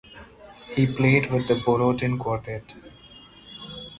[0.75, 2.73] He played with the Borodin Quartet.